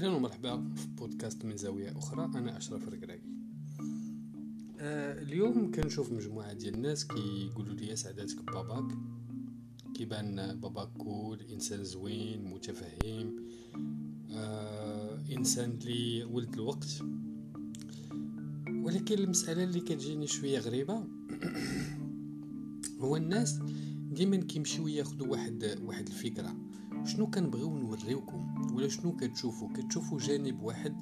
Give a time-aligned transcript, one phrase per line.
[0.00, 2.24] أهلا ومرحبا في بودكاست من زاوية أخرى.
[2.24, 3.22] أنا أشرف الركراكي
[4.80, 8.98] آه اليوم كنشوف مجموعة ديال الناس كيقولوا لي سعداتك باباك.
[9.94, 13.36] كيبان باباك كول إنسان زوين متفهم.
[14.30, 17.02] آه إنسان اللي ولد الوقت.
[18.68, 21.04] ولكن المسألة اللي كتجيني شوية غريبة.
[23.00, 23.58] هو الناس
[24.10, 26.56] ديما كيمشيو ياخذوا واحد واحد الفكرة.
[27.04, 30.94] شنو كنبغيو نوريوكم ولا شنو كتشوفوا كتشوفوا جانب واحد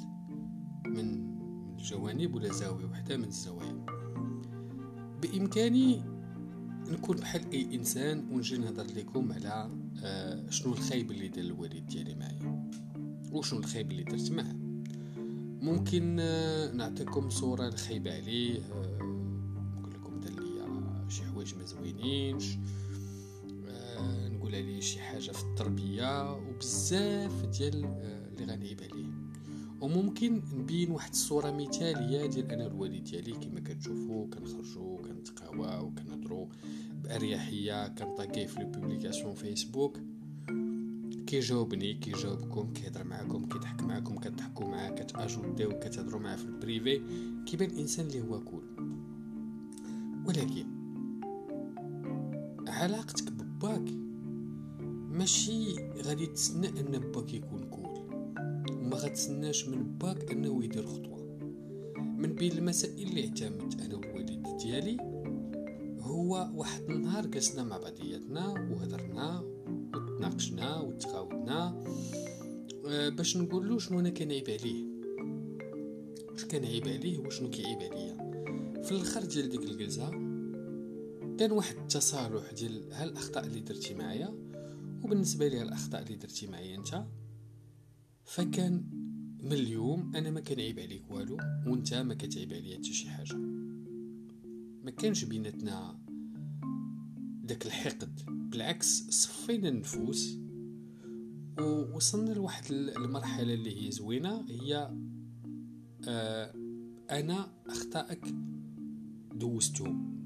[0.87, 1.29] من
[1.79, 3.87] الجوانب ولا زاوية وحدة من الزوايا.
[5.23, 6.03] بإمكاني
[6.89, 9.71] نكون بحال أي إنسان ونجي نهضر لكم على
[10.03, 12.71] آه شنو الخايب اللي دار الوالد ديالي معايا
[13.33, 14.57] وشنو الخايب اللي درت معاه.
[15.63, 18.99] ممكن آه نعطيكم صورة الخايبة عليه آه
[19.79, 22.59] نقول لكم دار ليا شي حوايج ما زوينينش
[24.39, 29.11] نقول عليه شي حاجة في التربية وبزاف ديال آه، اللي غنعيب عليه.
[29.81, 36.47] وممكن نبين واحد الصورة مثالية ديال أنا الوالد ديالي كما كتشوفوا كنخرجوا كنتقاواو كنهضروا
[37.05, 37.89] بأريحية.
[37.89, 39.99] كنطاكي في ال publication Facebook.
[41.27, 47.01] كيجاوبني كيجاوبكم كيهضر معاكم كيضحك معاكم كتضحكوا معاه كت ajoutيو كتهضروا معاه في ال privé.
[47.47, 48.65] كيبان إنسان اللي هو cool.
[50.27, 50.67] ولكن
[52.69, 54.08] علاقتك بباك
[55.19, 57.89] ماشي غادي تسنى أن باك يكون cool
[58.71, 61.39] وما غتسناش من باك أنه يدير خطوة.
[61.97, 64.97] من بين المسائل اللي اعتمدت أنا والوالد ديالي
[66.01, 69.45] هو واحد النهار جلسنا مع بعضياتنا وهضرنا
[69.95, 71.85] وتناقشنا وتقاودنا.
[72.87, 74.85] أه باش نقول له شنو أنا كنعيب عليه.
[76.33, 78.15] واش كنعيب عليه وشنو كيعيب عليا.
[78.83, 80.11] في الآخر ديال ديك الجلسة
[81.39, 84.48] كان واحد التصالح ديال ها الاخطاء اللي درتي معايا.
[85.05, 87.07] وبالنسبة لي الاخطاء اللي درتي معايا أنت
[88.25, 88.85] فكان
[89.43, 91.37] من اليوم أنا ما كنعيب عليك والو
[91.67, 93.37] وأنت ما كتعيب عليا حتى شي حاجة.
[94.85, 95.99] ما كانش بيناتنا
[97.45, 98.21] داك الحقد
[98.51, 100.39] بالعكس صفينا النفوس
[101.61, 104.95] ووصلنا لواحد المرحلة اللي هي زوينة هي
[106.09, 106.55] آه
[107.11, 108.35] أنا أخطائك
[109.35, 110.19] دوزتهم.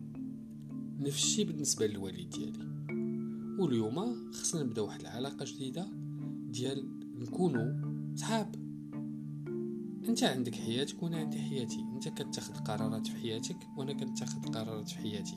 [1.00, 2.71] نفس الشيء بالنسبة للوالد ديالي.
[3.58, 5.86] واليوم خصنا نبدا واحد العلاقة جديدة
[6.50, 8.54] ديال نكونوا صحاب.
[10.08, 11.80] انت عندك حياتك وأنا عندي حياتي.
[11.94, 15.36] انت كتاخذ قرارات في حياتك وأنا كنتاخذ قرارات في حياتي.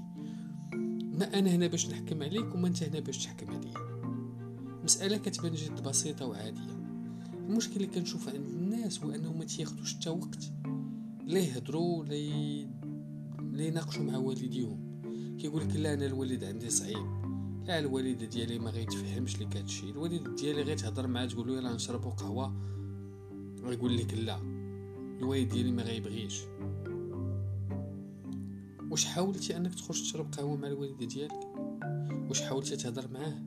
[1.19, 3.73] ما أنا هنا باش نحكم عليك وما انت هنا باش تحكم عليا.
[4.83, 6.85] مسألة كتبان جد بسيطة وعادية.
[7.49, 10.51] المشكل اللي كنشوف عند الناس هو انهم ما تياخذوش حتى وقت
[11.25, 12.15] لا يهضروا لا
[13.51, 15.01] لا يناقشوا مع والديهم.
[15.37, 17.24] كيقول لك لا أنا الوالد عندي صعيب.
[17.65, 21.73] لا الوالدة ديالي ما غيتفهمش لك هادشي الوالدة ديالي غير تهضر معاه تقول له يلا
[21.73, 22.53] نشربوا قهوة.
[23.63, 24.37] غيقول لك لا.
[25.19, 26.41] الوالد ديالي ما غيبغيش.
[28.91, 31.39] واش حاولتي أنك تخرج تشرب قهوة مع الوالدة ديالك؟
[32.29, 33.41] واش حاولتي تهضر معاه؟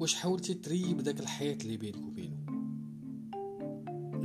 [0.00, 2.36] واش حاولتي تريب داك الحياة اللي بينك وبينه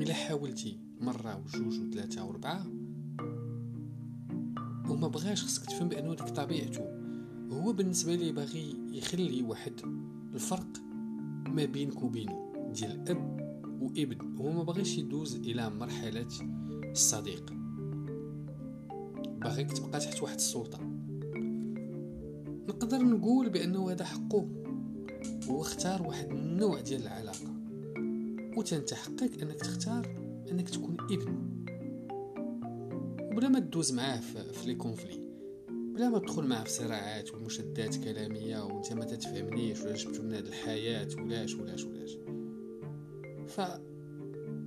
[0.02, 2.66] إلا حاولتي مرة وجوج وثلاثة وربعة
[4.90, 7.03] وما بغاش خصك تفهم بأنه ديك طبيعته.
[7.54, 9.74] هو بالنسبة لي باغي يخلي واحد
[10.34, 10.68] الفرق
[11.48, 13.44] ما بينك وبينه ديال أب
[13.82, 16.28] وابن هو ما باغيش يدوز إلى مرحلة
[16.92, 17.54] الصديق.
[19.42, 20.80] باغيك تبقى تحت واحد السلطة.
[22.68, 24.48] نقدر نقول بأنه هذا حقه.
[25.50, 27.54] هو اختار واحد النوع ديال العلاقة.
[28.58, 30.08] وتنت حقك أنك تختار
[30.52, 31.54] أنك تكون ابن.
[33.32, 35.23] وبلا ما تدوز معاه في لي كونفلي.
[35.94, 40.48] بلا ما تدخل معاه في صراعات ومشدات كلامية وانت ما تتفهمنيش ولا جبتو من هاد
[40.48, 42.18] الحياة ولاش ولاش ولاش.
[43.48, 43.62] ف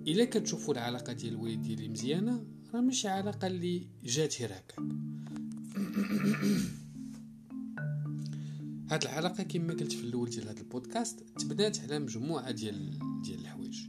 [0.07, 2.45] إلا كتشوفوا العلاقة ديال الوالد ديالي مزيانة
[2.75, 4.77] راه ماشي علاقة اللي جات غير هكا
[8.91, 13.87] هاد العلاقة كما قلت في الأول ديال هاد البودكاست تبنات على مجموعة ديال ديال الحوايج.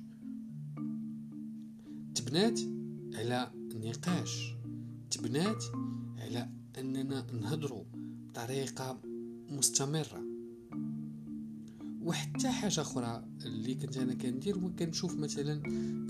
[2.15, 2.59] تبنات
[3.13, 4.53] على نقاش.
[5.11, 5.63] تبنات
[6.17, 9.01] على إننا نهضروا بطريقة
[9.49, 10.23] مستمرة.
[12.01, 15.61] وحتى حاجة أخرى اللي كنت أنا كندير هو كنشوف مثلا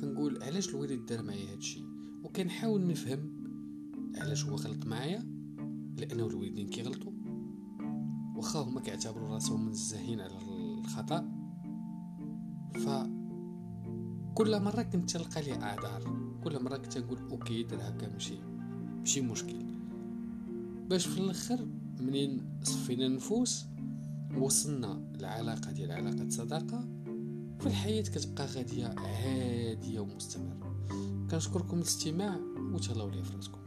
[0.02, 1.84] كنقول علاش الوالد دار معايا هادشي
[2.24, 3.34] وكنحاول نفهم
[4.16, 5.20] علاش هو غلط معايا
[5.98, 7.12] لأنه الوالدين كيغلطوا.
[8.36, 10.38] واخا هما كيعتبروا راسهم منزهين على
[10.80, 11.32] الخطأ.
[12.74, 12.90] ف
[14.36, 16.04] كل مرة كنت تلقى لي اعذار
[16.44, 19.77] كل مرة كنت نقول أوكي دار هكا ماشي مشكل.
[20.88, 21.68] باش في الآخر
[22.00, 23.66] منين صفينا النفوس
[24.38, 26.88] وصلنا لعلاقة ديال علاقة صداقة
[27.60, 30.78] في الحياة كتبقى غادية عادية ومستمرة.
[31.32, 32.40] كنشكركم الاستماع
[32.74, 33.60] وتهلاو لي فراسكم